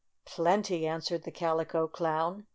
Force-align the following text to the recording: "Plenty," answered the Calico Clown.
"Plenty," 0.25 0.87
answered 0.87 1.25
the 1.25 1.31
Calico 1.31 1.87
Clown. 1.87 2.47